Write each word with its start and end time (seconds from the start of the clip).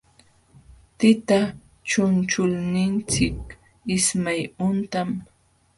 Tita 0.97 1.39
chunchulninchik 1.89 3.41
ismay 3.99 4.41
huntam. 4.59 5.09